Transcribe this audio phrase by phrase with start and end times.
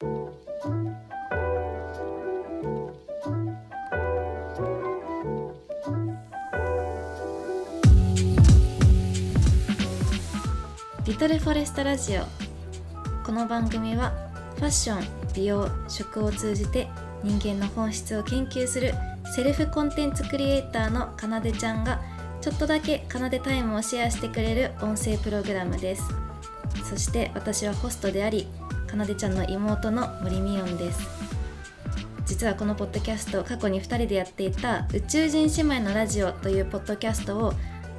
[0.00, 0.06] リ
[11.18, 12.22] トルフォレストラジオ。
[13.26, 14.12] この番組は
[14.54, 16.86] ファッション美容食を通じて
[17.24, 18.94] 人間の本質を研究する
[19.34, 22.00] セルフコンテンツクリエイターのかなでちゃんが
[22.40, 26.04] ちょっとだけかなでタイムをシェアしてくれる音声プログラムです。
[26.88, 28.46] そして私はホストであり
[28.88, 31.00] かなでちゃんの妹の森美音です。
[32.26, 37.54] 実はこのポッドキャスト過去に2人でやっていた「宇宙人姉妹のラジオ」というポッドキャストを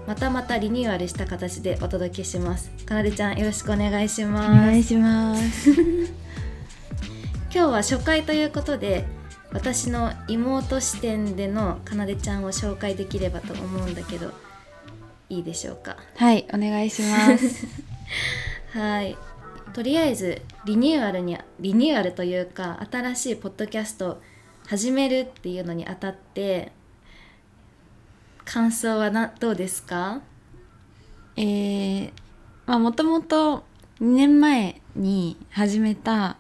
[0.08, 2.70] またまたリニューアルした形でお届けします。
[2.86, 4.52] かなでちゃんよろしくお願いします。
[4.52, 5.72] お願いします。
[7.52, 9.06] 今日は初回ということで
[9.52, 14.32] 私の妹視点でのかなでちゃんを紹介できればと思うんだけど
[15.30, 15.98] いいでしょうか？
[16.18, 17.66] はいお願いします。
[18.78, 19.18] はい
[19.74, 24.22] とりあえずリニューアルにリニューアルというか新しいポッドキャストを
[24.68, 26.72] 始めるっていうのにあたって
[28.46, 30.22] 感想はなどうですか？
[31.36, 32.12] えー、
[32.66, 33.64] まあもともと
[34.02, 36.38] 2年前に始めた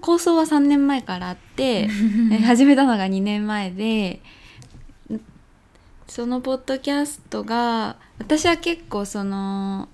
[0.00, 1.88] 構想は3年前からあって
[2.32, 4.20] え 始めたのが2年前で
[6.06, 9.88] そのポッドキャストが私は結構その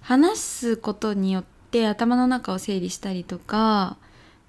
[0.00, 3.96] 話すことによって頭の中を整理したりとか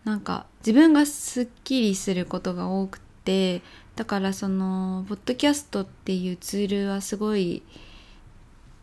[0.03, 3.61] なんか自分がすっきりすることが多くて
[3.95, 7.63] だからそのポッドキャストっていうツールはすごい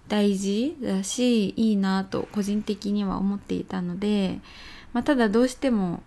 [0.08, 4.40] 大事だしいいなと個人的には思っていたので、
[4.92, 6.02] まあ、ただどうしても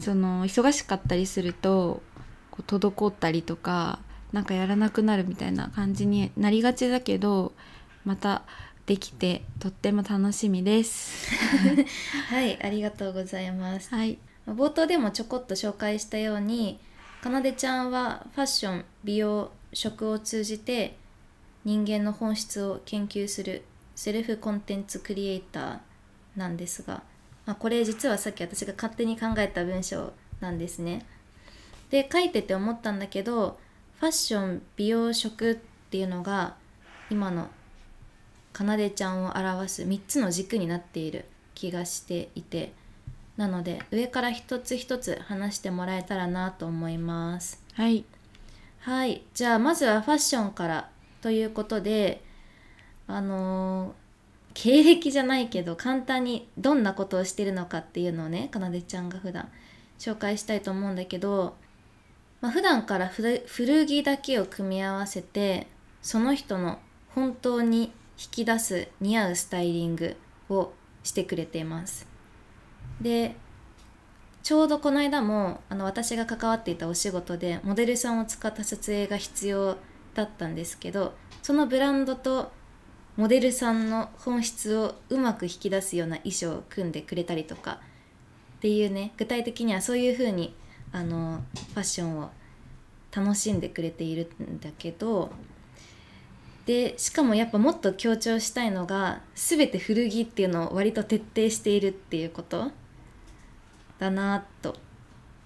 [0.00, 2.02] その忙しかったりすると
[2.50, 3.98] こう滞ったりとか
[4.32, 7.52] なんかやらなくなるみたいな感じになりがちだけど
[8.04, 8.42] また
[8.88, 11.30] できてとっても楽しみです。
[12.30, 16.80] はいありがとうございますはい、冒頭でもちょこっと紹介したように
[17.20, 20.96] かなでちゃんはファッション美容食を通じて
[21.66, 23.62] 人間の本質を研究する
[23.94, 25.78] セルフコンテンツクリエイター
[26.36, 27.02] なんですが、
[27.44, 31.04] まあ、これ実はさっき私が勝手に考えた文章なんですね。
[31.90, 33.58] で書いてて思ったんだけど
[34.00, 35.54] ファッション美容食っ
[35.90, 36.56] ていうのが
[37.10, 37.48] 今の
[38.52, 42.72] かなでちゃんを表す3つの軸になっている気がしていて
[43.36, 47.62] なので上から一つ一つ話してもらえたらなと思います。
[47.74, 48.04] はい、
[48.80, 49.22] はい。
[49.32, 52.22] じゃあまずはファッションからということで
[53.06, 54.08] あのー
[54.60, 59.48] 経歴じゃないけど簡単にどんなことをしてるのかっていうのをねかなでちゃんが普段
[60.00, 61.54] 紹介したいと思うんだけど、
[62.40, 65.68] まあ、普段から古古着だけを組み合わせて
[66.02, 66.80] その人の
[67.14, 70.16] 本当に引き出す似合うスタイリング
[70.48, 72.06] をしてくれています。
[73.00, 73.36] で
[74.42, 79.76] ちょうどこの間もあの私が関わっていたお仕事でモデルさんを使った撮影が必要
[80.14, 82.50] だったんですけどそのブランドと
[83.16, 87.80] モデルさんの本質をうまく引き出すような衣装を組んでくれたりとか
[88.58, 90.54] っていうね具体的にはそういう風に
[90.92, 91.42] あの
[91.74, 92.30] ファッションを
[93.14, 95.30] 楽しんでくれているんだけど
[96.68, 102.70] でしかもやっぱもっと強調したいのが全て古着っていうのを割と徹底しているっていうこと
[103.98, 104.76] だなと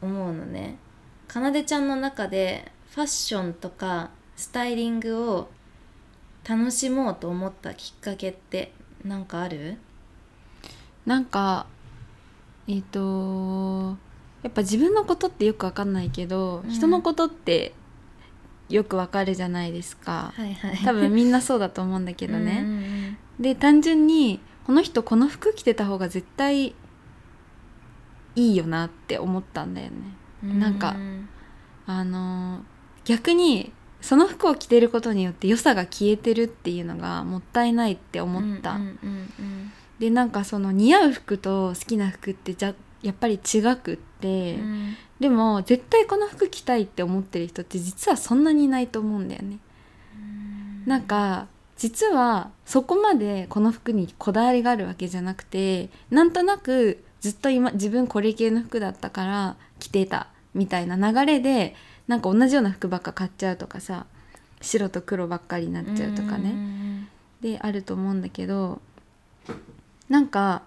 [0.01, 0.79] 思うのね。
[1.29, 5.49] かなでちゃんの中でファッションとかスタイリングを
[6.45, 8.73] 楽しもうと思ったきっかけって
[9.05, 9.79] 何かある？
[11.07, 11.69] なんか
[12.67, 13.97] えっ、と
[14.43, 16.71] やっぱ自分のことってよくわかんないけど、うん。
[16.71, 17.75] 人のことって
[18.73, 20.33] よくわかるじゃないですか。
[20.35, 20.77] はいはい。
[20.79, 22.63] 多分みんなそうだと思うんだけどうんね、
[23.39, 23.43] うん。
[23.43, 26.75] で単純にこの人この服着てた方が絶対い
[28.35, 29.97] いよなって思ったんだよね。
[30.45, 30.59] うん。
[30.59, 30.97] なんか
[31.87, 32.63] あのー
[33.05, 38.79] 逆にその服を着てることによって良さが消えてるっていうのがもったいないって思った、
[39.99, 44.97] でなんかその似合う服と好きな服ってじゃやっぱり違くって、うんうん。
[45.21, 49.59] でも絶対この服着たいって思ってる人って実はそんなにいないと思うんだよね。
[50.87, 61.75] なんか実はそこまでこの服にこだわりがあるわけじゃなくてなんとなくずっと今自分これ系の服だったから着てたみたいな流れで
[62.09, 64.07] なんか同じような服ばっか買っちゃうとかさ
[64.61, 67.09] 白と黒ばっかりになっちゃうとかね、ん。
[67.41, 68.81] であると思うんだけど
[70.09, 70.63] なんか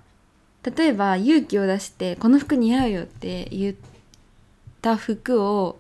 [0.76, 3.76] 例えば勇気を出して「この服似合うよ」って言っ
[4.82, 5.80] た服を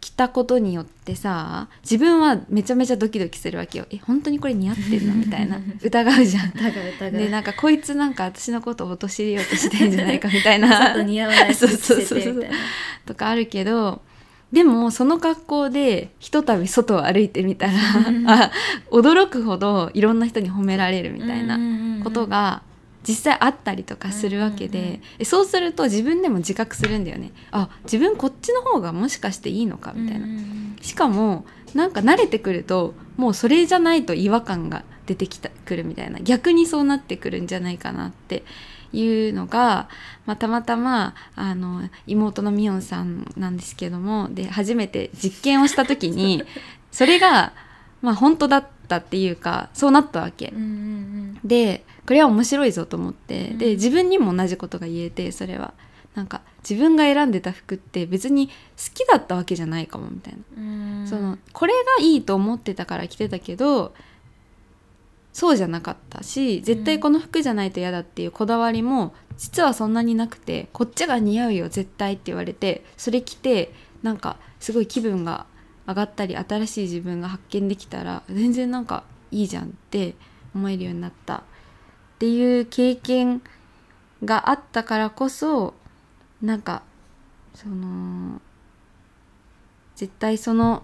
[0.00, 3.86] 着たことによってさ自分はめちゃめちゃドキドキするわけよ。
[3.90, 5.58] え本当にこれ似合ってるのみたいな。
[5.82, 7.12] 疑うじゃん。
[7.12, 10.68] でなんかこいつなんか私のことを陥れようとしてんじゃないかみたいな。
[10.68, 12.48] ちょっと似合わないみたいな。
[13.06, 14.02] とかあるけど
[14.52, 17.72] でもその格好でひとたび外を歩いてみたら
[18.28, 18.52] あ
[18.90, 21.58] 驚くほどいろんな人に褒められるみたいな
[22.04, 22.62] ことが
[23.06, 25.02] 実際あったりとかするわけで、うんうんうん。
[25.20, 27.32] えそうすると自分でも自覚するんだよね。
[27.50, 36.20] あ自分こっちの方がもしかしていいのかみたいな、うんうんしかもなんか慣れてくるともうそれじゃないと違和感が出てきたくるみたいな。
[36.20, 38.44] 逆にそうなってくるんじゃないかなって
[38.92, 39.88] いうのが、
[40.26, 46.44] まあ、たまたまあの妹のみおんさんなんですけどもで初めて実験をした時に
[46.92, 47.52] それが、
[48.04, 50.48] まあ、本当だったっていうかそうなったわけ。
[50.48, 50.56] うん。
[50.56, 51.40] うんうん。
[51.42, 53.48] でこれは面白いぞと思って。
[53.48, 53.58] うん。
[53.58, 55.72] で自分にも同じことが言えてそれは。
[56.14, 58.52] なんか自分が選んでた服って別に好
[58.94, 61.06] きだったわけじゃないかもみたいな。
[61.08, 63.94] そのこれがいいと思ってたから着てたけど
[65.32, 73.72] そうじゃなかったし絶対この服じゃないと嫌だっていうこだわりも実はそんなになくてこっちが似合うよ絶対って言われてそれ着て
[74.04, 75.46] なんかすごい気分が
[75.86, 80.14] 上がったり新しい自分が発見できたら全然なんかいいじゃんって
[80.54, 81.42] 思えるようになったっ
[82.18, 83.42] ていう経験
[84.24, 85.74] があったからこそ
[86.40, 86.82] なんか
[87.54, 88.40] その
[89.96, 90.82] 絶対その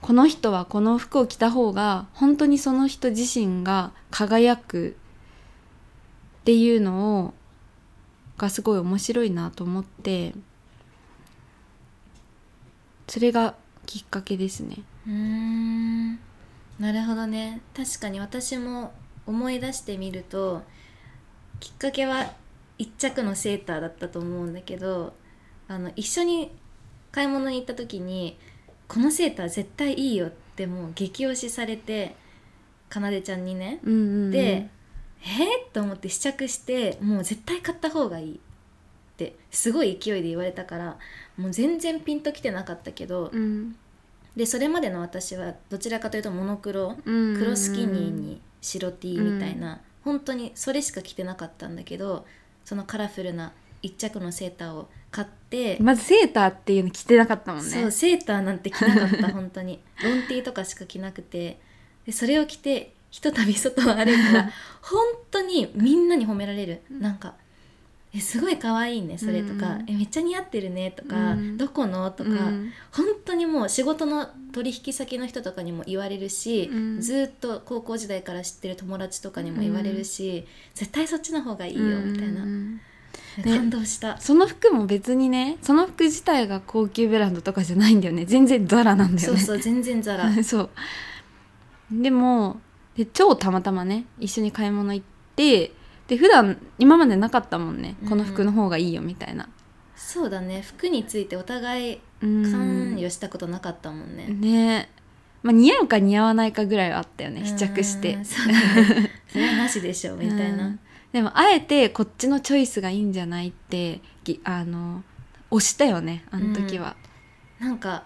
[0.00, 4.96] この人はこの服を着た方が本当にその人自身が輝く
[6.40, 7.34] っていうのを
[8.38, 10.34] がすごい面白いなと思って
[13.08, 13.54] それが
[13.86, 14.76] きっかけですね。
[15.06, 16.18] うーん。
[16.78, 17.60] なるほどね。
[17.74, 18.92] 確かに私も
[19.26, 20.62] 思い出してみると
[21.58, 22.32] きっかけは
[22.78, 25.14] 一着のセーターだったと思うんだけど
[25.68, 26.52] あの一緒に
[27.10, 28.38] 買い物に行った時に
[28.88, 32.14] 「このセーター絶対いいよ」ってもう激推しされて
[32.88, 33.80] かなでちゃんにね。
[33.82, 34.30] うんうんうん。
[34.30, 38.38] で、えー、と思って試着してもう絶対買った方がいいっ
[39.16, 40.98] てすごい勢いで言われたから
[41.36, 43.76] もう全然ピンときてなかったけど、うん。
[44.36, 47.34] でそれまでの私はどちらかというとモノクロうん。
[47.34, 52.26] うん黒スキニーに白 T みたいな、本当にそれしか着てなかったんだけど
[52.64, 53.52] そのカラフルな
[53.82, 57.70] 一着のセーターを買って、まずセーターっていうの着てなかったもんね。
[57.70, 59.80] そうセーターなんて着なかった本当に。
[60.02, 61.58] ロン T とかしか着なくて。
[62.04, 64.50] でそれを着てひとたび外を歩いたら
[64.80, 66.82] 本当にみんなに褒められる。
[66.90, 67.34] なんか
[68.14, 72.72] 「えすごい可愛いねそれ」とかうん「えめっちゃ似合ってるね」とか「うんどこの?」とか、うん。
[72.92, 77.00] 本当にもう仕事の取引先の人とかにも言われるし、うん。
[77.00, 82.42] ずーっと高校時代から知ってる友達とかにも言われるし、絶対そっちの方がいいよみたいな、
[83.44, 88.24] 感動した、その服も別にねその服自体が高級ブランドとかじゃないんだよね。
[88.24, 89.38] 全然ザラなんだよね。
[89.38, 90.32] そうそう全然ザラ。
[90.42, 90.70] そう。
[91.90, 92.60] でも
[92.96, 95.06] で超たまたまね一緒に買い物行っ
[95.36, 95.72] て
[96.08, 97.96] で普段今までなかったもんね。
[98.08, 99.48] この服の方がいいよみたいな、
[99.96, 100.62] そうだね。
[100.62, 102.50] 服についてお互いうん。
[102.50, 104.88] 関与したことなかったもんね、ね。
[105.42, 107.44] まあ、似合うか似合わないかぐらいはあったよね。
[107.44, 108.14] 試着して。
[108.14, 109.10] うんそうだね。
[109.30, 110.80] それはなしでしょみたいな、うん。
[111.12, 115.02] でもあえてこっちのチョイスがいいんじゃないってぎあの
[115.50, 116.96] 押したよねあの時は、
[117.58, 118.04] なんか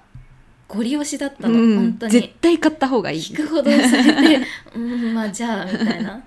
[0.69, 1.76] ゴリ押しだったの、うん。
[1.76, 3.20] 本当絶に対買った方がいい。
[3.20, 6.23] 聞くほどされて うんまあじゃあみたいな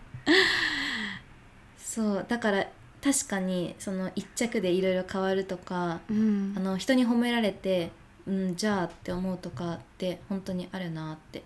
[1.93, 2.65] そうだから
[3.03, 6.55] 確かにその一着でいろいろ変わるとかうん。
[6.57, 7.91] あの人に褒められて
[8.25, 11.43] うんじゃあって思うとかって本当にあるなって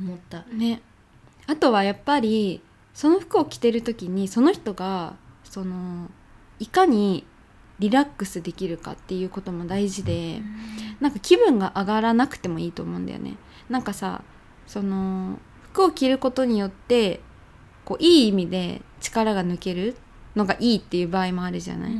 [0.00, 0.44] 思った。
[0.44, 0.80] ね。
[1.46, 2.62] あとはやっぱり
[2.94, 6.08] その服を着てる時にその人がその
[6.58, 7.26] いかに
[7.78, 10.40] リラックスできるかっていうことも大事で、
[11.00, 13.36] なんか気分が上がらなくてもいいと思うんだよね。
[13.68, 14.22] なんかさ
[14.66, 15.38] その
[15.72, 17.20] 服を着ることによって
[17.84, 19.96] こういい意味で力が抜ける
[20.36, 21.94] のがいいっていう場合もあるじゃない、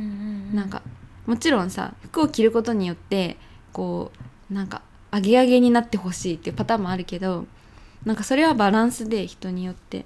[0.53, 0.81] なんか
[1.25, 3.37] もちろんさ服を着ることによって
[3.71, 4.11] こ
[4.49, 7.45] うなんかアゲアゲになってほしいっていうパターンもあるけど
[8.05, 10.05] なんかそれはバランスで人によって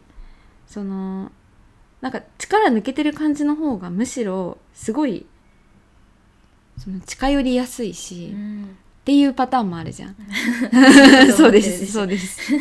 [0.67, 1.31] その
[2.01, 5.25] なんか力抜けてる感じの方がむしろすごい
[6.77, 8.77] その近寄りやすいし、っうん。
[9.03, 10.15] ていうパターンもあるじゃん。
[11.31, 11.91] そ そう うです。
[11.91, 12.51] そうです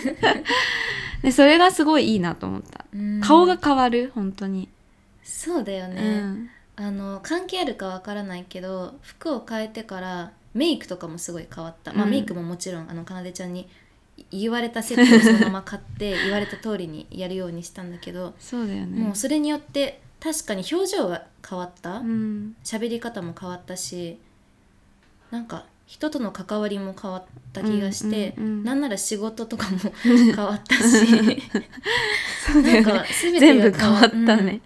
[1.22, 3.20] でそれがすごいいいなと思った、うん。
[3.20, 4.12] 顔が変わる？
[4.14, 4.68] 本当に、
[5.22, 6.50] そうだよね、うん。
[6.76, 12.10] あの関係あるかわからないけど服を変えてからメイクとかもすごい変わった、まあうん。
[12.10, 13.68] メイクももちろんあのかなでちゃんに
[14.30, 18.98] 言われたセットをそのまま買って 言われた通りにやるようにしたんだけど、そうだよね。
[19.00, 21.98] もうそれによって確かに表情が変わった。
[21.98, 22.56] うん。
[22.64, 24.18] 喋り方も変わったし
[25.30, 28.64] なんか人との関わりも変わった気がして、うんうんうん。
[28.64, 31.06] なんなら仕事とかも 変わったし
[32.62, 33.04] なんか
[33.38, 34.46] 全部が変わったうん。
[34.46, 34.60] ね、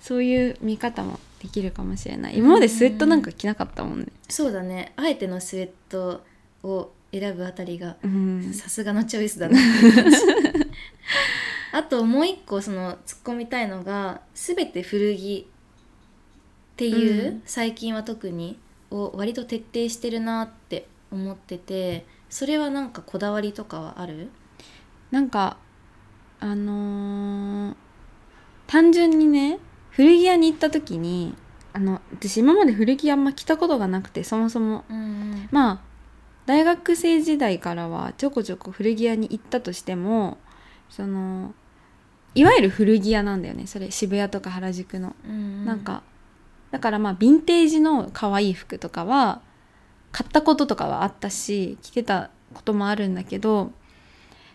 [0.00, 2.38] そういう見方もできるかもしれない。
[2.38, 4.06] 今までスウェットなんか着なかったもんね。
[4.30, 4.92] そうだね。
[4.96, 6.24] あえてのスウェット
[6.62, 8.50] を選ぶあたりがうん。
[8.54, 9.58] さすがのチョイスだな
[11.72, 15.46] あともう一個その突っ込みたいのが全て古着
[16.72, 17.42] っていう、うん。
[17.44, 18.58] 最近は特に
[18.92, 24.30] を割と徹底してるなって思っててそれはなんかこだわりとかはある？
[25.10, 25.56] なんか
[26.40, 27.74] あのー
[28.66, 29.58] 単純にね
[29.90, 31.34] 古着屋に行った時に
[31.74, 34.84] あの私今まで古着あんま着たことがなくてそもそも。
[34.88, 35.80] うんまあ
[36.44, 40.38] 大学生時代からはちょこちょこ古着屋に行ったとしても
[40.90, 41.54] その
[42.34, 45.64] いわゆる古着屋なんだよねそれ渋谷とか原宿の、うん。
[45.64, 46.02] なんか
[46.72, 49.40] だからまあヴィンテージの可愛い服とかは
[50.10, 53.70] 買ったこととかはあったし着てたこともあるんだけど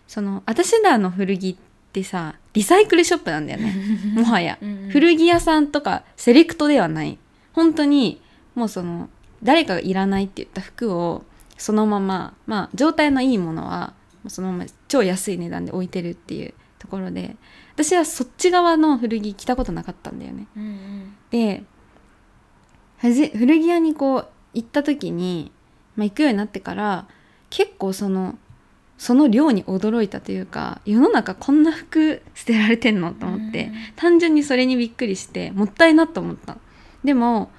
[0.06, 1.56] その私らの古着っ
[1.92, 3.74] てさリサイクルショップなんだよね。
[4.14, 4.58] もはや。
[4.90, 7.18] 古着屋さんとかセレクトではない。
[7.52, 8.20] 本当に
[8.54, 9.08] もうその
[9.42, 11.24] 誰かがいらないって言った服を
[11.56, 13.92] そのまままあ状態のいいものは
[14.26, 17.36] そのまま超安い値段で置いてるっていうところで
[17.74, 20.46] 私はそっち側の古着着たことなかったんだよね。
[20.56, 21.16] うんうん。
[21.30, 21.64] で
[23.00, 23.12] 古
[23.60, 25.52] 着屋にこう行った時に、
[25.96, 27.06] まあ、行くようになってから
[27.50, 28.36] 結構その
[28.98, 33.74] その量に驚いたというか世の中こんな服捨てられてんのと思って、うん。
[33.94, 36.58] 単純にそれにびっくりしてもったいなと思った。
[37.04, 37.50] でも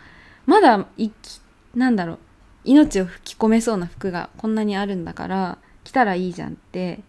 [0.46, 1.41] まだいき
[1.75, 2.19] なんだろう
[2.65, 7.00] 命を吹き込めそうな服がこんなにあるんだから着たらいいじゃんって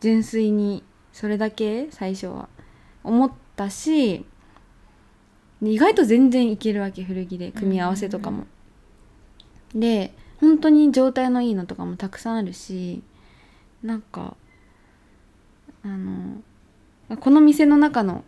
[0.00, 2.48] 純粋にそれだけ最初は
[3.02, 4.26] 思ったし
[5.72, 8.46] 意外と全然いけるわけ古着で組み合わせとかも。
[9.74, 13.02] で本当に状態のいいのとかもたくさんあるし
[13.82, 14.36] なんか
[15.82, 16.42] あの
[17.20, 18.24] この店の中の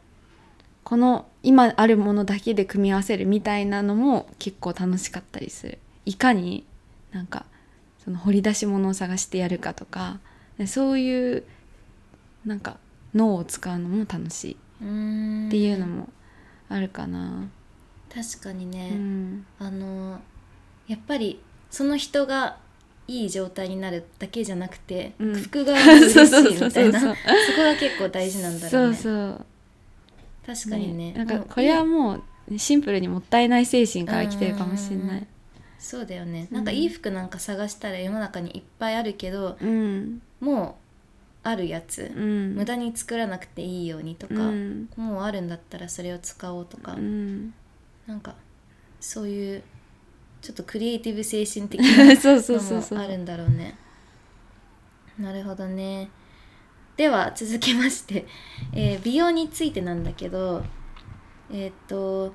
[0.85, 5.79] この今あるものだけで組み合わせるみたいなのも結構楽しかったりする。
[6.05, 6.65] いかに
[7.11, 7.47] なんか
[8.05, 10.21] その掘り出し物を探してやるかとか
[10.59, 11.45] でそういう
[12.45, 12.77] なんか
[13.15, 14.57] 脳を使うのも楽しい。
[14.83, 15.49] うん。
[15.49, 16.09] っていうのも
[16.69, 17.49] あるかな。
[18.13, 19.47] 確かにね、うん。
[19.59, 20.21] あの
[20.89, 22.57] やっぱりその人が
[23.09, 25.35] いい状態になるだけじゃなくて、うん。
[25.35, 27.15] 服側も嬉しいみたいなそこ
[27.63, 28.97] が結構大事なんだろうね。
[28.97, 29.47] そうそう。
[30.47, 35.27] 確かにねなんかこれはもうシンプルにもったいない精神から来てるかもしれない。
[35.79, 36.57] そうだよね、うん。
[36.57, 40.86] なんかいい服なんか探したら世の中にいっぱいあるけどうん、もう
[41.49, 44.89] あるやつ、うん、無駄に作らなくていいようにとか、うん。
[44.97, 47.55] もうあるんだったらそれを使おうとか、うん、
[48.07, 48.35] なんか
[49.01, 49.63] そういう
[50.43, 53.77] ちょっとクリエイティブ精神的な のもあるんだろうね。
[55.19, 56.11] なるほどね。
[56.97, 58.27] では続きまして、
[58.73, 60.65] えー美容についてなんだけど
[61.51, 62.35] えーっと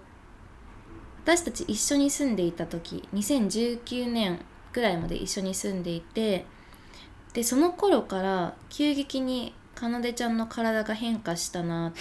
[1.23, 4.39] 私たち一緒に住んでいた時2019年
[4.71, 6.45] くらいまで一緒に住んでいて
[7.33, 11.97] でその頃から急激にかなでちゃんの体が変化したなと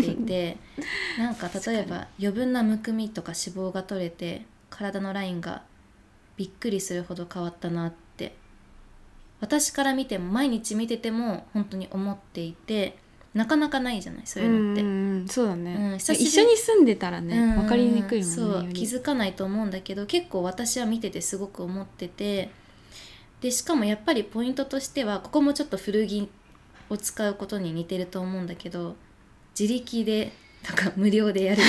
[0.00, 0.58] 思っていて
[1.18, 5.62] なんか例えば余分なむくみとか脂肪が取れて体のラインが
[6.36, 8.34] びっくりするほど変わったなって
[9.40, 12.98] 私から見ても毎日見てても本当に思っていて
[13.34, 14.82] なかなかないじゃないそういうのって。
[14.82, 22.50] うんうんそうだね、うん一緒に住んでたらねうん分かりにくいもんねそう気づかないと思うんだけど結構私は見ててすごく思ってて
[23.42, 26.30] でしかもやっぱりポイントとしてはここもちょっと古着
[26.88, 28.94] を使うことに似てると思うんだけど
[29.58, 30.32] 自力で
[30.62, 31.68] とか無料でやるこ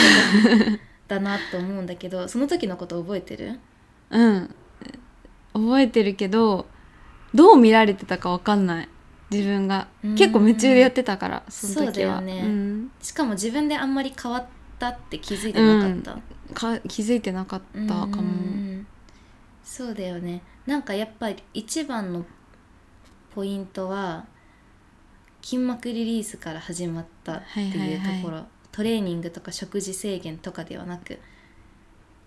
[1.08, 3.60] とだなと思うんだけど その時のこと覚えてる？
[4.12, 4.56] うん。
[5.54, 6.68] 覚えてるけど
[7.34, 8.90] どう見られてたか分かんない。
[9.32, 9.88] 自分が。
[10.04, 10.16] うん。
[10.16, 11.86] 結構夢中でやってたからその時は。
[11.86, 12.42] そうだよね。
[12.44, 12.92] ん。
[13.02, 14.46] しかも自分であんまり変わっ
[14.78, 16.20] たって気づいてなかっ
[16.52, 18.86] た、か気づいてなかったかも、うん。
[19.64, 22.26] そうだよねなんかやっぱり一番の
[23.36, 24.26] ポイントは
[25.42, 31.20] 筋膜リリースから始まったっていうところ、はいトレーニングとか食事制限とかではなく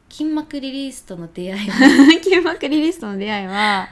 [0.08, 1.88] 筋膜リリースとの出会いは？
[2.22, 3.88] 筋膜リリースとの出会いは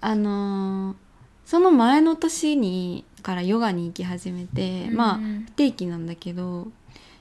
[0.00, 0.96] あのー
[1.44, 5.44] その前の年にからヨガに行き始めて、まあうん。
[5.46, 6.68] 不定期なんだけど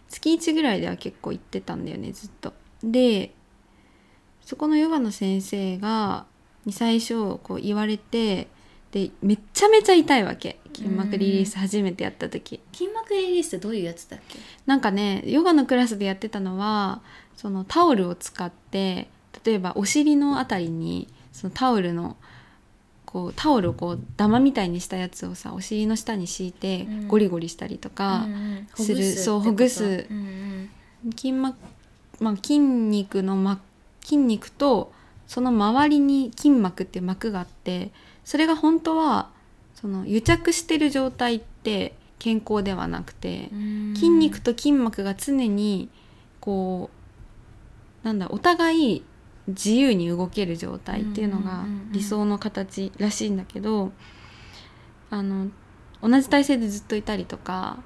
[0.07, 2.53] 月1ぐらいでは結構行ってたんだよねずっと。
[2.81, 3.33] で
[4.49, 6.25] そこのヨガの先生が
[6.65, 8.47] に最初こう言われて
[8.91, 10.59] でめっちゃめちゃ痛いわけ。
[10.73, 12.59] 筋膜リリース初めてやった時。
[12.73, 14.39] 筋膜リリースってどういうやつだっけ？
[14.65, 17.03] なんかねヨガのクラスでやってたのは
[17.37, 19.07] そのタオルを使って
[19.45, 22.17] 例えばお尻のあたりにそのタオルの
[23.05, 27.07] こうタオルをこうダマみたいにしたやつをさお尻の下に敷いてうん。
[27.07, 28.67] ゴリゴリしたりとか、うんうん。
[28.75, 29.13] する。
[29.13, 29.93] そうほぐすほぐす。
[29.93, 30.69] ってことうん。
[31.11, 31.55] 筋膜、
[32.19, 33.61] まあ、筋肉の、ま、
[34.09, 34.91] 筋肉と
[35.27, 37.91] その周りに筋膜っていう膜があって
[38.23, 39.29] それが本当は
[39.75, 43.93] その癒着してる状態って健康ではなくてうん。
[43.95, 45.89] 筋肉と筋膜が常に
[46.39, 46.89] こ
[48.03, 49.03] うなんだお互い
[49.47, 53.91] 自由に動ける状態っていうのが理想の形らしいんだけど
[55.11, 55.49] あの
[56.01, 57.77] 同じ体勢でずっといたりとか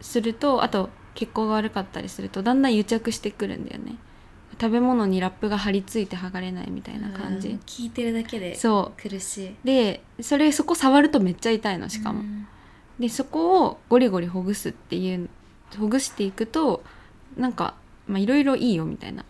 [0.00, 3.96] するとあと血行が悪かったりするとだんだん癒着してくるんだよね
[4.62, 7.56] 食べ物にラップが張り付いて剥がれないみたいな感じ、うん。
[7.66, 9.48] 聞いてるだけでそ苦しい。
[9.50, 12.46] うでそれそこ触るとめっちゃ痛いのしかも、うん。
[13.00, 15.28] でそこをゴリゴリほぐすっていう
[15.76, 16.84] ほぐしていくと
[17.36, 17.74] なんか
[18.06, 19.24] まあいろいろいいよみたいな。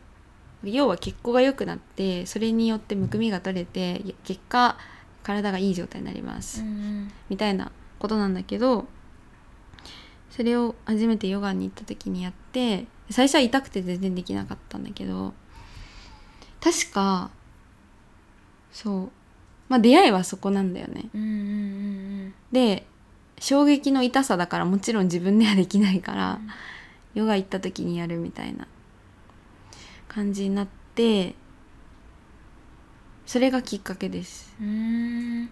[0.65, 4.77] 要は血行が良くなってそれによってむくみが取れて結果
[5.23, 7.11] 体がいい状態になります、うん。
[7.31, 8.87] みたいなことなんだけど
[10.31, 15.35] それを初めてヨガに行った時にやって最初は痛くて全然できなかったんだけど
[16.61, 17.31] 確か
[18.73, 19.11] そう。
[19.69, 21.09] まあ出会いはそこなんだよね。
[21.15, 21.31] うんうんう
[22.29, 22.87] んで
[23.39, 26.39] 衝撃の痛さだからもちろん自分ではできないから、
[27.15, 28.69] ヨガ行った時にやるみたいな
[30.07, 31.35] 感じになって
[33.27, 34.55] それがきっかけです。
[34.61, 34.71] うんう
[35.45, 35.51] ん。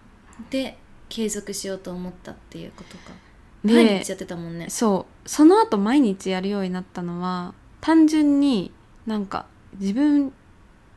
[0.49, 0.77] で
[1.09, 3.11] 継続しようと思ったっていうことか。
[3.11, 3.30] で
[3.63, 4.69] 毎日やってたもんね。
[4.69, 5.29] そう。
[5.29, 8.71] その後毎日やるようになったのは単純に
[9.05, 9.45] なんか
[9.79, 10.33] 自分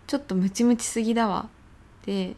[0.07, 1.49] ちょっとムチムチすぎだわ
[2.03, 2.37] って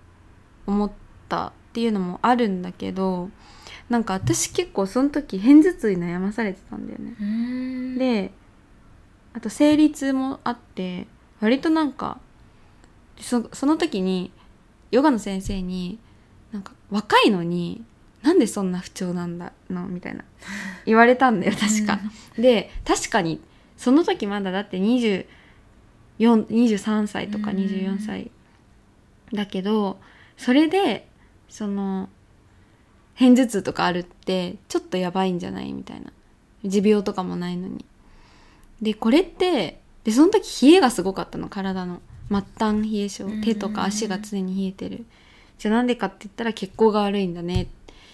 [0.66, 0.92] 思っ
[1.28, 3.30] たっていうのもあるんだけど
[3.88, 7.16] なんか私結構その時片頭痛に悩まされてたんだよね。
[7.21, 7.99] うん。
[7.99, 8.33] で
[9.33, 11.06] あと生理痛もあって
[11.40, 12.18] 割となんか
[13.21, 14.33] そその時に
[14.90, 15.99] ヨガの先生に
[16.52, 17.85] なんか若いのに
[18.23, 19.87] なんでそんな不調なんだの？
[19.87, 20.25] みたいな。
[20.85, 22.00] 言われたんだよ確か。
[22.38, 23.40] で確かに
[23.76, 25.26] その時まだだって24
[26.18, 27.56] 23歳とかうん。
[27.58, 28.30] 24歳
[29.32, 29.99] だけど
[30.37, 31.08] それで
[31.49, 32.08] その
[33.19, 35.73] 片頭痛とかあるってちょっとやばいんじゃない？
[35.73, 36.12] みたいな。
[36.64, 37.84] 持病とかもないのに。
[38.82, 41.49] でこれってでその時冷えがすごかったの。
[41.49, 42.00] 体の。
[42.28, 43.26] 末端冷え症。
[43.26, 43.40] うん。
[43.40, 45.04] 手とか足が常に冷えてる。
[45.58, 47.69] じゃあなんでかって言ったら血行が悪いんだね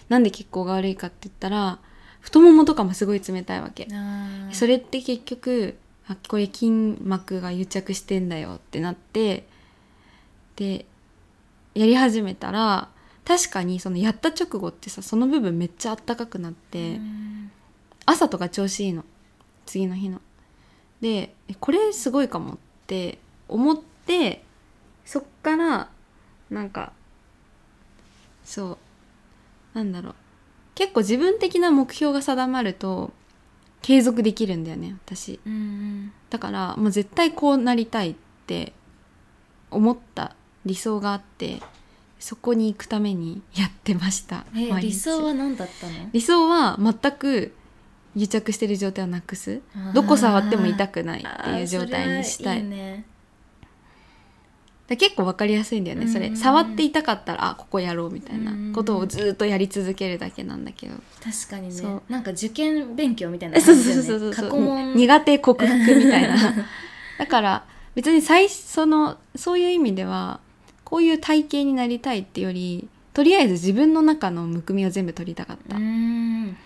[0.09, 1.79] なんで血行が悪いかって言ったら
[2.19, 3.87] 太ももとかもすごい冷たいわけ。
[4.51, 6.69] それって結局あこれ筋
[7.01, 9.47] 膜が癒着してんだよってなって
[10.55, 10.85] で
[11.75, 12.89] やり始めたら
[13.25, 17.51] 確かにそのやった直後ってさその部分めっちゃあったかくなって、うん。
[18.05, 19.03] 朝とか調子いいの。
[19.65, 20.21] 次の日の。
[21.01, 23.17] でえこれすごいかもって
[23.49, 24.43] 思って
[25.05, 25.89] そっから
[26.49, 26.93] なんか
[28.45, 28.77] そう
[29.73, 30.15] なんだろう。
[30.75, 33.11] 結構自分的な目標が定まると
[33.81, 35.39] 継続できるんだよね私。
[35.45, 36.11] うんうん。
[36.29, 38.15] だからもう絶対こうなりたいっ
[38.47, 38.73] て
[39.69, 41.61] 思った理想があって
[42.19, 44.45] そこに行くためにやってました。
[44.55, 44.87] え毎日。
[44.87, 46.09] 理想は何だったの？
[46.13, 47.53] 理想は全く
[48.15, 49.61] 癒着してる状態をなくす。
[49.93, 52.63] どこ触っても痛くないっていう状態にしたい。
[52.63, 53.05] ね。
[53.07, 53.12] だ
[54.97, 56.07] 結構わかりやすいんだよね。
[56.07, 60.95] それうん触って痛かったらあここやろうみたいなことをずっとやり続けるだけなんだけど。
[61.23, 61.91] 確かにそう。
[61.95, 64.95] ねなんか受験勉強みたいなそうそうそうそう過去問。
[64.95, 66.35] 苦手克服みたいな。
[67.19, 70.39] だから別に最そのそういう意味では
[70.83, 76.57] こういう体型になりたいってよりとりあえず自分の中のむくみを全部取りたかった、うーん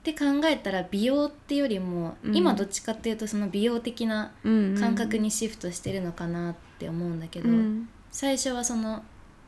[0.00, 2.36] って考えたら美容ってよりも、うん。
[2.36, 7.88] 今どっちかっていうとその美容的な感覚にシフトしてるのかなって思うんだけど、うん。
[8.10, 9.02] 最初はその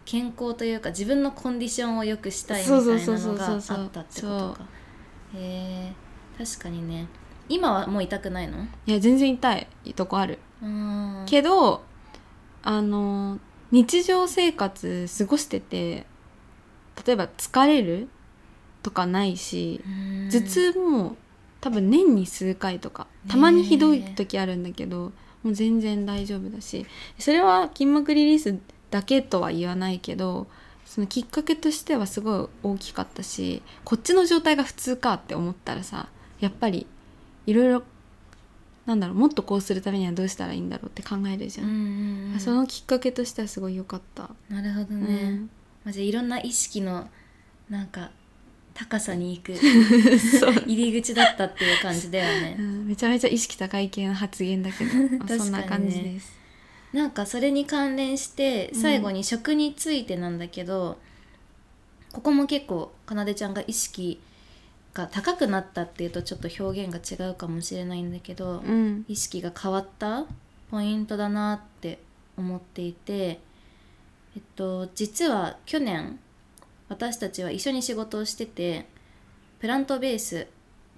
[0.04, 4.66] 健康というか自分のコンディションを良くしたいみたいなのがあったってことか。
[5.34, 5.92] へえ
[6.38, 7.06] 確かにね。
[7.48, 8.64] 今はもう痛くないの？
[8.86, 10.38] いや全然痛いとこある。
[10.62, 11.82] うんけど
[12.62, 13.38] あの
[13.70, 16.06] 日常生活過ごしてて
[17.06, 18.08] 例えば疲れる
[18.82, 19.88] とかないしう
[20.26, 20.28] ん。
[20.30, 21.16] 頭痛も
[21.60, 26.86] 多分年に数回とかたまにひどい時あるんだけどもう全然大丈夫だし
[27.18, 28.58] それは筋膜リリース
[28.90, 30.48] だけとは言わないけど
[30.84, 36.08] そのきっかけとしてはすごい大きかったしこっちの状態が普通かって思ったらさ
[36.40, 36.86] やっぱり
[37.46, 37.82] いろいろ
[38.84, 41.66] なんだろうもっとこうするためにはどうしたらいいんだろうって考えるじゃん。
[41.68, 42.40] うんうんうん。
[42.40, 44.30] そのきっかけとしてはすごい良かった。
[44.48, 45.50] なるほどね、うん。
[45.84, 47.08] まあ、じゃあいろんな意識の
[47.70, 48.10] なんか
[48.74, 49.52] 高さに行く。
[50.66, 52.56] 入り口だったっていう感じだよね。
[52.60, 54.94] うんめちゃめちゃ意識高い系の発言だけど。
[55.24, 55.38] ね。
[55.38, 56.38] そんな感じです。
[56.92, 58.80] なんかそれに関連してうん。
[58.80, 60.98] 最後に食についてなんだけど、
[62.12, 64.20] ここも結構かなでちゃんが意識
[64.92, 69.04] が高くなったっていうとちょっと表現が違うかもしれないんだけど、うん。
[69.08, 70.26] 意識が変わった
[70.70, 71.98] ポイントだなって
[72.36, 73.40] 思っていて
[74.34, 76.18] えっと実は去年
[76.92, 78.86] 私たちは一緒に仕事をしてて
[79.60, 80.46] プラントベース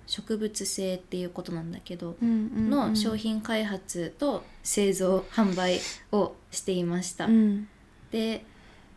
[0.06, 5.80] 植物性っていうことなんだけどうんの商品開発と製造販売
[6.12, 7.68] をしていました、うん。
[8.10, 8.44] で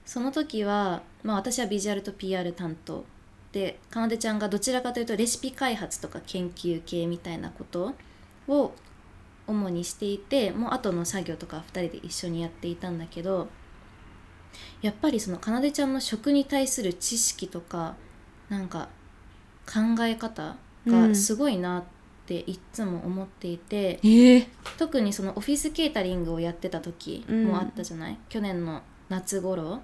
[0.05, 3.05] その時は、まあ、私はビジュアルと PR 担当
[3.51, 7.93] でかなでちゃんがどちらかというとレシピ開発とか研究系みたいなこと
[8.47, 8.73] を
[9.45, 13.47] 主にしていてもう後の作業とか2人で一緒にやっていたんだけど
[14.81, 17.95] やっぱりそのかなでちゃんの食に対する知識とか
[18.49, 18.89] なんか
[19.65, 21.83] 考え方がすごいなっ
[22.25, 29.79] ていっつも思っていて、ええ特にそのオフィスケータリングをやってた時もあったじゃない、去年の夏頃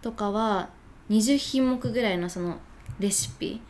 [0.00, 0.70] とかは
[1.10, 2.58] 20品目ぐらいのその
[2.98, 3.60] レシピ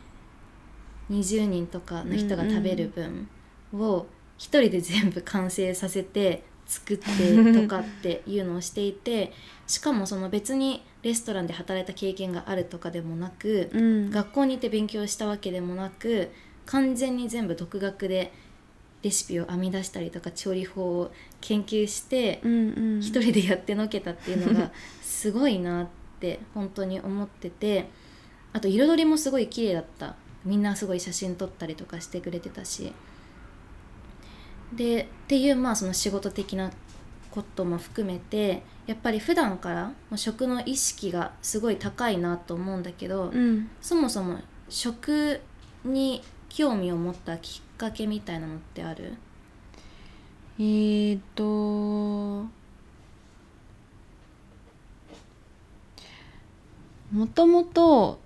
[1.09, 3.27] 20人とかの人が食べる分
[3.73, 4.05] を
[4.37, 9.31] 一人で全部完成させて作ってとかっていうのをしていて
[9.67, 14.09] しかもその別にレストランで働いた経験があるとかでもなく、うん。
[14.09, 16.31] 学校に行って勉強したわけでもなく
[16.65, 18.33] 完全に全部独学で
[19.03, 22.99] レシピを編み出したりとか調理法を研究してうんうん。
[22.99, 25.87] 一人でやってのけたっていうのがすごいなっ
[26.19, 27.89] て本当に思ってて
[28.53, 30.15] あと彩りもすごい綺麗だった。
[30.45, 32.91] みんなすごい写真撮ったりとかしてくれてたし
[34.75, 36.71] でっていうまあその仕事的な
[37.31, 43.69] ことも含めてやっぱり普段からもう食の意識がすごい高いなと思うんだけど、うん。
[43.81, 45.39] そもそも食
[45.83, 49.13] に興味を持ったきっかけみたいなのってある？
[50.59, 51.43] えー、と
[57.11, 58.19] もともと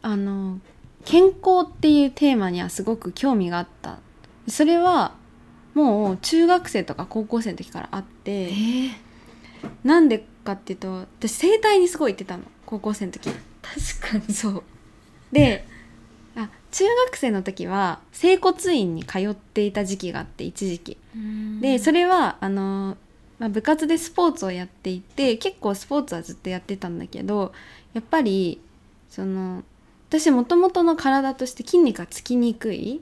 [0.00, 0.58] あの
[1.04, 3.98] 健康っていうテーマにはすごく興味があった。
[4.48, 5.14] それは
[5.74, 8.90] もう中学生とか高校生の時からあってえ
[9.84, 13.30] なんでかっていうと私整体にすごい行ってたの高校生の時。
[13.30, 14.34] 確かに。
[14.34, 14.62] そう。
[15.30, 15.66] で
[16.36, 20.98] あ中学生の時は整骨院に通っていた時期があって一時期。
[21.60, 22.96] でそれれはあの、
[23.38, 27.52] まあ、部活でスポーツをやっていて結構スポーツはずっとやってたんだけど
[27.92, 28.60] やっぱり
[29.10, 29.62] その
[30.08, 33.00] 私もともとの体として筋肉がつきにくい。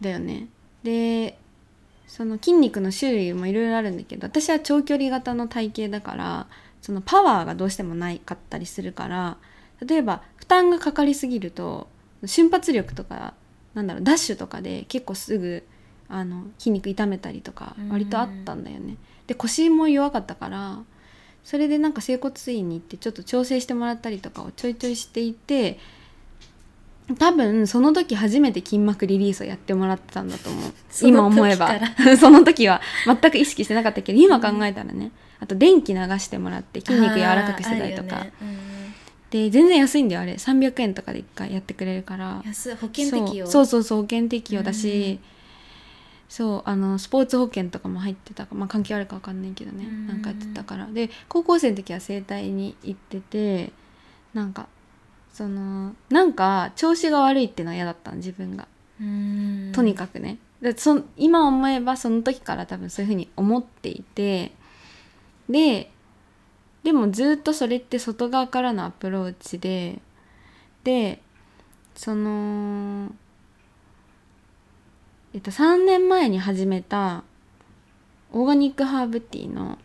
[0.00, 0.48] だよね。
[0.82, 1.38] で
[2.06, 6.46] その筋肉の種類もいろいろあるんだけど私は長距離型の体型だから
[6.80, 9.38] そのパワーがどうしてもないかったりするから
[9.84, 11.88] 例えば負担がかかりすぎると
[12.26, 13.34] 瞬発力とか
[13.74, 15.64] なんだろうダッシュとかで結構すぐ
[16.08, 18.96] あの筋肉痛めたりとかうん割とあったんだよね。
[19.26, 20.82] で腰も弱かったから
[21.42, 25.78] それでなんか整骨院に行ってちょっと調整してもらったりとかをちょいちょいしていて
[27.18, 30.72] 多分その時初めて筋膜リリースをやってもらってたんだと思う。
[31.02, 31.78] 今思えば。
[31.98, 35.10] 時 その時は全く意識してなかったけど今考えたらね。
[35.40, 38.32] あと電気流してもらって筋肉柔らかくしてたりとか、ね。
[38.40, 38.74] うん
[39.34, 40.34] で全然安いんだよあれ。
[40.34, 42.40] 300円とかで1回やってくれるから。
[42.46, 42.74] 安い。
[42.76, 43.46] 保険適用。
[43.48, 43.66] そう。
[43.66, 45.18] そうそう保険適用だし、
[46.28, 48.54] そうあのスポーツ保険とかも入ってたか。
[48.54, 50.06] まあ関係あるか分かんないけどね、うん。
[50.06, 50.86] なんかやってたから。
[50.86, 53.72] で高校生の時は整体に行ってて
[54.34, 54.68] なんか
[55.34, 58.68] そのなんか調子が悪いっていうのは嫌だったの自分が。
[59.00, 59.72] うん。
[59.74, 64.52] とにかくね、でそん今思えばその時から多分そういうふうに思っていて。
[65.50, 65.90] で
[66.84, 70.00] でもずっとそれって外側からのアプローチで。
[70.84, 71.20] で
[71.96, 73.10] その
[75.34, 77.24] えっと3年前に始めた
[78.32, 79.78] オーガニックハーブティーの、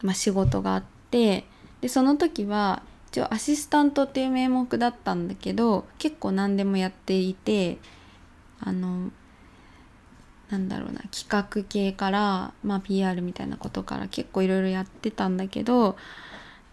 [0.00, 1.44] まあ、仕事があって。
[1.82, 2.82] でその時は
[3.14, 7.78] 一応アシスタントっていう名目だったんだけど結構何でもやっていて
[8.58, 9.12] あの
[10.50, 15.96] なんだろうな企画系から、まあ、PR みたいなことから結構いろいろやってたんだけど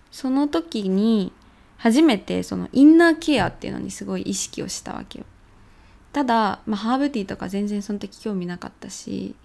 [0.09, 1.31] その時に
[1.77, 5.25] 初めてそのインナーケアっていうのにすごい意識をしたわけよ。
[6.11, 9.35] ただ、まあ、ハーブティーとか全然その時興味なかったし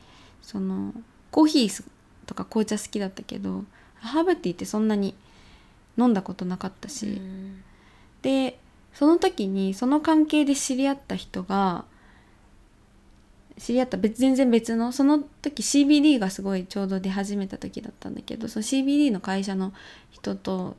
[0.40, 0.94] その
[1.30, 1.84] コーヒー
[2.24, 3.64] とか紅茶好きだったけど
[3.96, 5.14] ハーブティーってそんなに
[5.98, 7.62] 飲んだことなかったし、うん。
[8.22, 8.58] で
[8.94, 11.84] その時にその関係で知り合った人が
[13.58, 19.72] 知り合った別全然別のその時 CBD がすごいちょうど出始めた時だったんだけどその CBD の会社の
[20.10, 20.76] 人と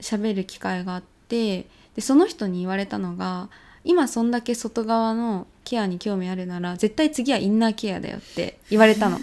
[0.00, 3.48] 喋る機会があってでその人に言われたのが
[3.84, 9.18] 今そんだけ外側のケアに興味あるなら絶対次はインナーケアだよって言われたの。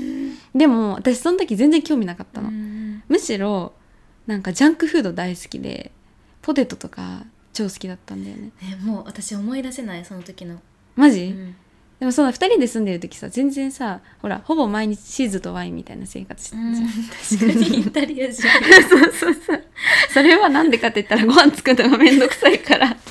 [0.54, 3.04] でも私その時全然興味なかったの、うん。
[3.08, 3.74] むしろ
[4.28, 5.92] なんかジャンクフード大好きで
[6.42, 8.52] ポテトとか超好きだったんだよね。
[8.62, 10.60] ねもう私思い出せないその時の、
[10.96, 11.56] マジ、うん。
[12.00, 16.88] でもその2人で住んでる時さ全然さほらほぼ毎日チーズとワインみたいな生活してたじゃん、
[17.48, 18.44] 確かにイタリア人。
[18.90, 19.64] そうそうそう
[20.14, 22.98] それはなんでかって言ったらご飯作るのがめんどくさいから。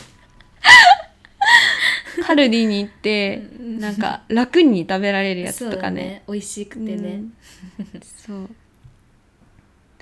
[2.27, 3.81] カルディに行ってうん。
[3.81, 6.23] なんか楽に食べられるやつとかね。
[6.29, 7.23] 美味しくてね、
[7.79, 7.89] うん。
[8.27, 8.51] そう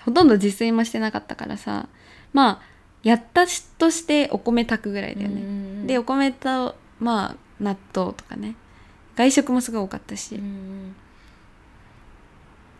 [0.04, 1.88] ほとんど自炊もしてなかったからさ
[2.32, 8.56] まあやったしとしてお米炊くぐらいだよね、ねでお米とまあ納豆とかね。
[9.16, 10.94] 外食もすごい多かったし、っうん。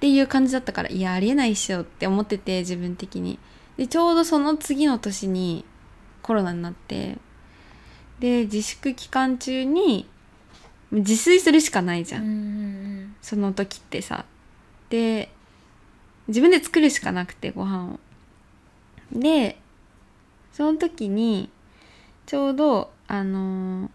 [0.01, 3.39] ていう感じだったからいやありえないっしょって思ってて自分的に。
[3.77, 5.65] でちょうどその次の年に
[6.23, 7.19] コロナになって
[8.19, 10.09] で自粛期間中に
[10.91, 13.15] 自炊するしかないじゃん。
[13.23, 14.25] その時ってさ。
[14.91, 15.31] で
[16.29, 18.01] 自分で作るしかなくてご飯を。
[19.13, 19.59] で
[20.53, 21.51] その時に
[22.27, 23.91] ちょうどあのー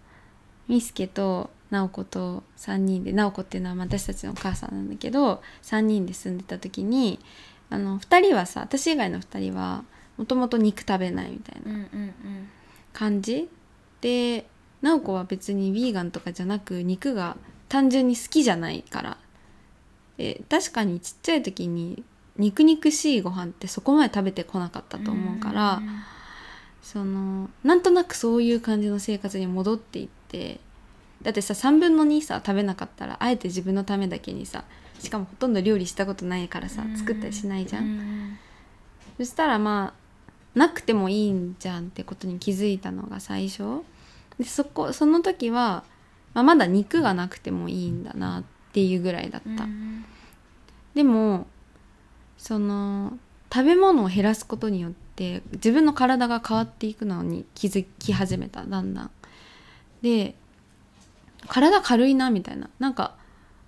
[0.67, 7.19] みすけと直子と3人で直子っていうのは私たちのお母さんなんだけど3人で住んでた時に
[7.69, 9.83] あの2人はさ私以外の2人は
[10.17, 12.13] もともと肉食べないみたいうんうなんうん。
[12.93, 13.49] 感じ。
[14.01, 14.45] で
[14.81, 17.37] 直子は別にヴィーガンとかじゃなく肉が
[17.69, 19.17] 単純に好きじゃないから。
[20.17, 22.03] で確かにちっちゃい時に
[22.37, 25.81] 肉肉しいご飯ってそこまで食べてこなかったと思うから、
[26.81, 30.59] そのなんとなくそういう感じの生活に戻っていって
[31.21, 34.63] だってさ3分の2さ食べなかったらあえて自分のためだけにさ
[34.99, 38.39] しかもほとんど料理したことないからさ作ったりしないじゃん、うん。
[39.17, 39.93] そしたらま
[40.55, 43.81] あなくてもいいんじゃんってことに気づいたのが最初。
[44.39, 45.83] でそこその時は、
[46.33, 50.05] まあ、まだ肉がなくてもいいんだなっていうぐらいだった、うん。
[50.93, 51.47] でも
[52.37, 53.17] その
[53.51, 59.11] 食べ物を減らすことによって自分の体が変わっていくのに気づき始めただんだん。
[60.01, 60.35] で
[61.47, 62.69] 体軽いなみたいな。
[62.79, 63.15] なんか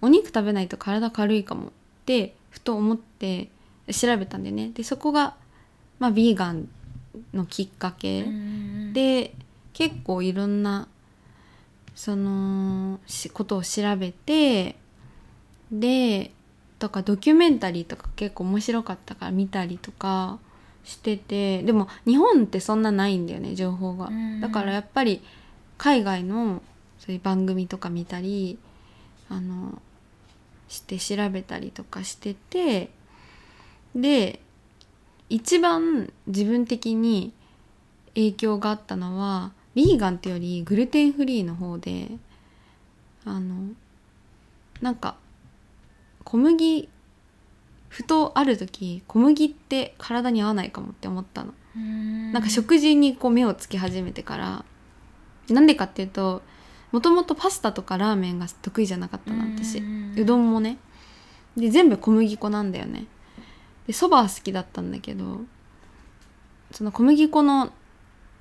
[0.01, 1.71] お肉食べないと体軽いかもっ
[2.05, 3.49] てふと思って
[3.91, 4.69] 調べたんだよね。
[4.73, 5.35] でそこが
[5.99, 6.69] まあビーガン
[7.33, 9.35] のきっかけ、うんで
[9.73, 10.87] 結構いろんな
[11.95, 14.75] そのしことを調べて
[15.71, 16.31] で
[16.79, 20.39] とかドキュメンタリーとか結構面白かったから見たりとか
[20.83, 24.07] しててでも日本ってそんなないんだよね情報が。
[24.07, 25.21] うんだからやっぱり
[25.77, 26.61] 海外の
[26.97, 28.57] そういう番組とか見たり
[29.29, 29.81] あの
[30.67, 32.89] して調べたりとかしてて
[33.95, 34.39] で
[35.29, 37.33] 一番自分的に
[38.15, 42.09] 影響があったのはビーガンってよりグルテンフリーの方で
[43.25, 43.69] あの
[44.81, 45.15] なんか
[46.29, 46.87] 小麦
[47.87, 51.55] ふとある時小麦って体に合わないかもって思ったの。
[51.75, 52.31] うん。
[52.31, 54.65] なんか食事にこう目をつけ始めてから
[55.49, 56.43] なんでかっていうと
[56.91, 60.77] もともとパスタとかラーメンが得意じゃなかったの私うんうどんもね。
[61.57, 63.07] で全部小麦粉なんだよね。
[63.87, 65.41] でそばは好きだったんだけど
[66.71, 67.73] その小麦粉の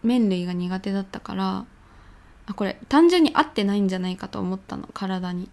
[0.03, 1.65] 麺類が苦手だったから
[2.45, 5.49] あこれ単純に合ってないんじゃないかと思ったの体に。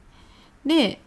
[0.66, 1.00] で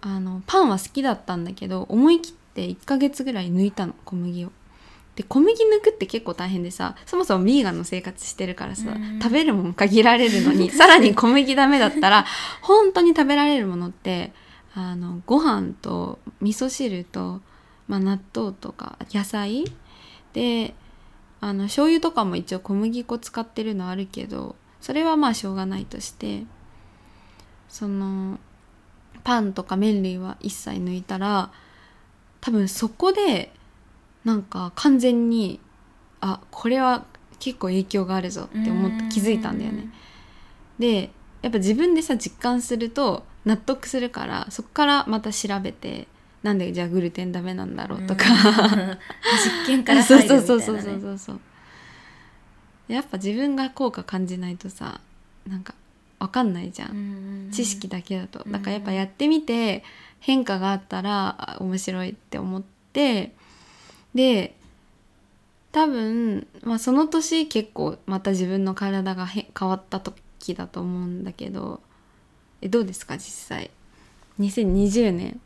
[0.00, 4.52] あのパンは好きだったんだけど思い切って1ヶ月ぐらい抜いたの小麦を。
[5.16, 9.18] で小麦抜くって結構大変でさそもそもビーガンの生活してるからさ、うん。
[9.20, 12.24] 食べるもん限られるのに さらに小麦ダメだったら
[12.62, 14.32] 本当に食べられるものって
[14.74, 17.40] あのご飯と味噌汁と、
[17.88, 19.64] まあ、納豆とか野菜？
[20.32, 20.74] で
[21.40, 26.44] あの醤油とかも一応小麦粉使ってるのあるけどそれはまあしょうがないとして
[27.68, 28.38] その
[29.28, 31.50] パンとか麺類は一切抜いたら
[32.40, 33.52] 多分そこで
[34.24, 35.60] なんか完全に
[36.22, 37.04] あこれは
[37.38, 39.92] 結構影響があるぞって思って気づいたんだよね。
[40.78, 41.10] で
[41.42, 46.08] やっぱ自分でさ実感すると納得するからそこからまた調べて
[46.42, 48.98] なんでじゃあグルテンダメなんだろうとか、うん。
[49.44, 51.00] 実験からそう入るそうそうみたいなね。
[51.02, 51.40] そうそうそう。
[52.88, 55.02] やっぱ自分が効果感じないとさ
[55.46, 55.74] なんか
[56.18, 58.42] わかんないじゃん、うん知識だけだと。
[58.44, 58.52] うん。
[58.52, 59.82] だからやっぱやってみて
[60.20, 63.34] 変化があったらあ面白いって思って
[64.14, 64.54] で
[65.72, 71.80] 多分、まあ、その年結構また自分の体がへ変わった時だと思うんだけど
[72.60, 73.70] えどうですか実際
[74.40, 75.40] ？2020年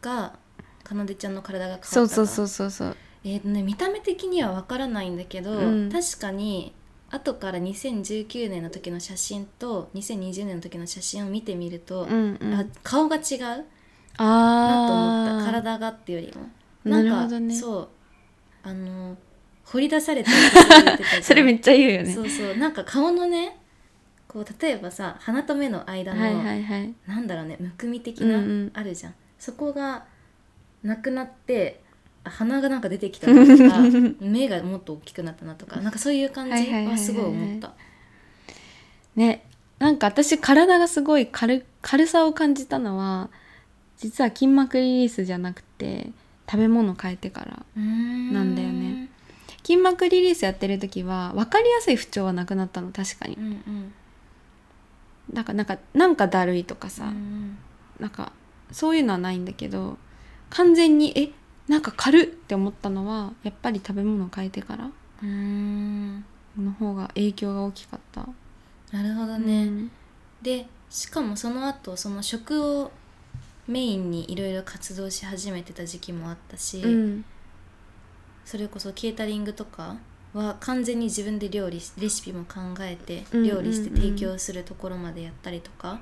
[0.00, 0.36] が
[0.82, 6.74] かなでちゃんの体が変わったそうそうそううそうそうえーとね見た目的にはわからないんだけど、うん確かに
[7.14, 12.54] 後から2019年の時の写真と2020年の時の写真を見てみると、うんうん。
[12.54, 13.38] あ顔が違う。
[13.38, 13.66] なと思っ
[14.16, 14.24] た。
[14.24, 16.48] ああ体がっていうよりも。
[16.84, 17.54] なるんかほどね。
[17.54, 17.88] そう。
[18.62, 19.16] あの
[19.64, 20.30] 掘り出されて
[21.22, 22.12] それめっちゃ言うよね。
[22.12, 22.56] そうそう。
[22.56, 23.58] なんか顔のね
[24.26, 26.94] こう例えばさ鼻と目の間の、はいはいはい。
[27.06, 28.70] なんだろうねむくみ的な、うんうん。
[28.74, 29.14] あるじゃん。
[29.38, 30.04] そこが
[30.82, 31.83] なくなってあ
[32.24, 33.78] 鼻がなんか出てきたなとか
[34.20, 37.74] 目がもっと大きくなったなとかなんかそういう感じはすごい思った。
[39.16, 39.44] ね
[39.78, 43.30] なんか私体がすごい軽軽さを感じたのは
[43.98, 46.10] 実は筋膜リリースじゃなくて
[46.50, 49.08] 食べ物変えてからなんだよね。
[49.64, 53.92] 筋膜リリースやってる時は分かりやすい不調はなくなったの確かにうんうん
[55.32, 57.56] なんかなんかなんかだるいとかさ、うん
[57.98, 58.32] なんか
[58.72, 59.98] そういうのはないんだけど
[60.50, 61.30] 完全にえ
[61.68, 64.90] なんか軽っって思ったのはやっぱり食べ物変えてから
[65.22, 66.24] うん。
[66.58, 68.28] の方が影響が大きかった。
[68.92, 69.64] なるほどね。
[69.64, 69.90] うん。
[70.42, 72.92] でしかもその後その食を
[73.66, 77.24] メインにいろいろ活動し始めてた時期もあったし、うん。
[78.44, 79.96] それこそケータリングとか
[80.34, 86.00] は完全に自分で料理しレシピも考えて料理して提供するところまでやったりとか、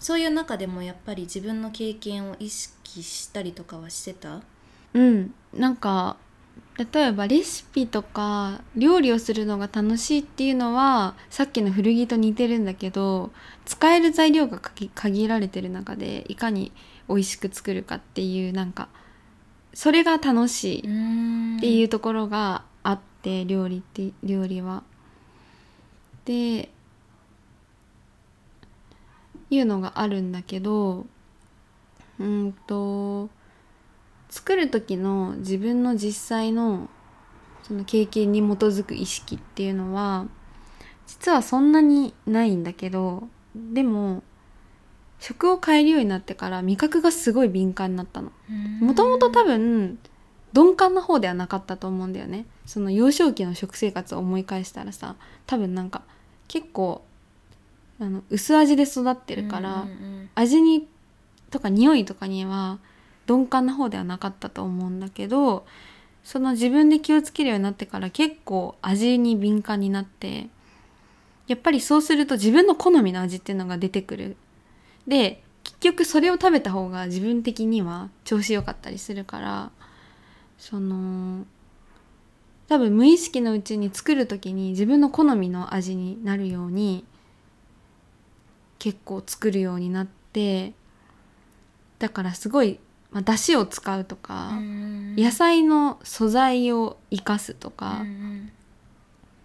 [0.00, 4.40] そういう中でもやっぱり自分の経験を意識したりとかはしてた？
[4.94, 6.16] うん、なんか
[6.92, 13.30] 例えばレシピとか料理をするのが楽しいっていうのはさっきの古着と似てるんだけど
[13.66, 16.72] 使える材料が限限られてる中でいかに
[17.08, 18.88] 美味しく作るかっていうなんか
[19.74, 24.82] それが楽しいっていううところがあって料理って料理は。
[26.24, 26.70] で
[29.50, 31.06] いうのがあるんだけど
[32.18, 33.28] うんと
[34.28, 36.88] 作る時の自分の実際の
[37.62, 40.26] その経験に基づく意識っていうのは
[41.06, 44.22] 実はそんなにないんだけどでも
[45.18, 48.32] 食を変えるようになってから味覚がすごい敏感になったの。
[48.80, 49.98] もともと多分
[50.52, 56.02] 鈍感な方ではなかったと思うんだよねその幼少期の食生活を思い返したらさ多分なんか
[56.48, 57.04] 結構
[58.00, 60.86] あの薄味で育ってるから、うんうん味に
[61.50, 62.78] とか匂いとかには
[63.28, 65.66] 鈍感な方ではなかったと思うんだけど
[66.22, 70.48] その自分で気をつけるようになってから結構味に敏感になって
[71.48, 74.36] やっぱりそうすると自分の好みの味っていうのが出てくる。
[75.06, 79.70] で結局それを食べた方が自分的には調子良かったりするから
[80.58, 81.44] その
[82.68, 87.04] 多分無意識のうちに作る時に自分の好みの味になるように
[88.80, 90.72] 結構作るようになって
[92.00, 92.80] だからすごい、
[93.12, 98.52] まあ、出汁を使うとか、うん野菜の素材を生かすとか、うん。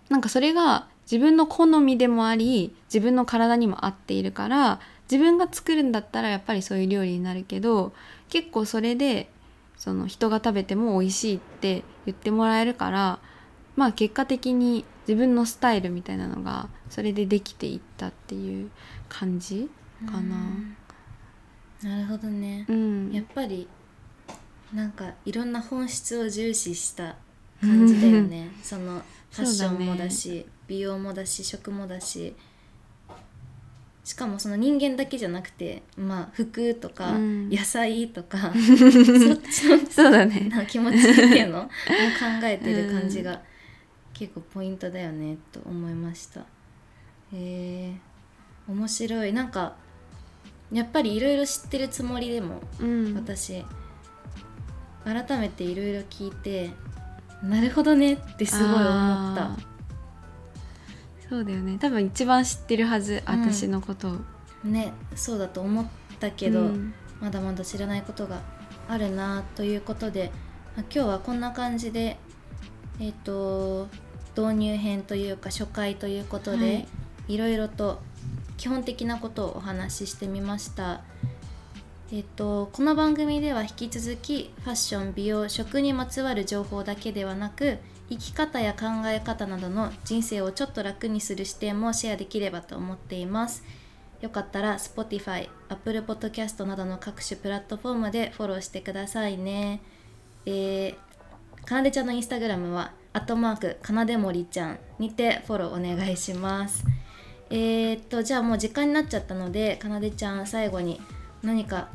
[0.10, 7.94] なんかそれが自分の好みでもあり自分の体にも合っているから自分が作るんだったらやっぱりそういう料理になるけど
[8.30, 9.30] 結構それで
[9.78, 13.20] その人が食べても美味しいって言ってもらえるから
[13.76, 18.72] まあ結果的に自分のスタイルみたいなのがそれでできていったっていう
[19.18, 19.70] 感じ
[20.06, 20.20] かな。
[20.20, 20.76] うん。
[21.90, 23.68] なるほどね、うん、やっぱり
[24.74, 27.16] なんかいろんな本質を重視した
[27.62, 28.50] 感じだよね。
[28.62, 29.02] その
[29.32, 32.36] ファッションもだし美容もだし食もだし。
[34.04, 37.50] しかもその人間だけじゃなくてまあ服とかうん。
[37.50, 40.42] 野菜とか、そっちのそうだね。
[40.50, 41.62] な気持ちっていうの？
[41.64, 41.72] を考
[42.44, 43.42] えてる感じが
[44.14, 46.42] 結構ポイントだよねと思いました。
[46.42, 46.44] へ
[47.34, 47.96] え
[48.68, 49.34] 面白い。
[49.34, 49.76] なんか
[50.72, 53.64] やっぱりいろいろ知ってるつもりでもうん、私
[55.04, 56.72] 改めていろいろ聞いて
[57.44, 59.58] なるほどねってすごい思った。
[61.30, 61.78] そうだよね。
[61.80, 63.42] 多分一番知ってるはず、うん。
[63.42, 64.18] 私のことを。
[64.64, 65.86] ねそうだと思っ
[66.20, 66.94] たけど、うん。
[67.22, 68.42] まだまだ知らないことが
[68.88, 70.32] あるなということで、
[70.76, 72.18] まあ今日はこんな感じで
[73.00, 73.88] えっ、と
[74.38, 76.88] 導入編というか初回ということで、はい。
[77.28, 78.02] い、ろいろと
[78.58, 81.02] 基本的なことをお話ししてみました。
[82.12, 93.64] えっと、この番組では引き続きファッション美容食にまつわる情報だけではなく生き方や考え方などの人生をちょっと楽にする視点もシェアできればと思っています。
[94.22, 99.82] よかったら Spotify、Apple Podcast などの各種プラットフォームでフォローしてくださいね。
[100.46, 106.86] えー、かなでちゃんのインスタグラムはアットマークかなでもりちゃんにてフォローお願いします。
[107.50, 111.00] えー、っとじゃあもう時間になっちゃったのでかなでちゃん最後に
[111.44, 111.90] 何か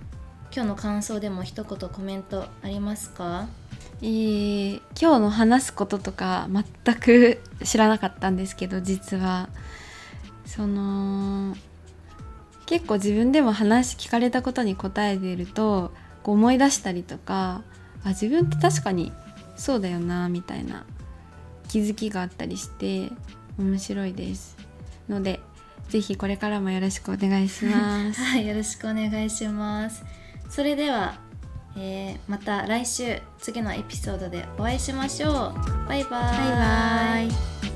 [0.54, 3.46] 今日の感想でも一言コメントありますか？
[4.02, 6.48] えー今日の話すこととか
[6.84, 9.48] 全く知らなかったんですけど実は。
[10.46, 11.54] その
[12.66, 15.92] 結構自分でも話聞かれたことに答えてると
[16.24, 17.62] こう思い出したりとか
[18.02, 19.12] あ自分って確かに
[19.56, 20.86] そうだよなみたいな
[21.68, 23.12] 気づきがあったりして
[23.58, 24.56] 面白いです。
[25.10, 25.40] ので
[25.88, 28.22] ぜひこれからもよろしくお願いします。
[28.22, 30.04] はいよろしくお願いします。
[30.48, 31.18] それでは、
[31.76, 35.88] えーまた来週次のエピソードでお会いしましょう。
[35.88, 36.10] バイバイ。
[36.10, 37.69] バイバイ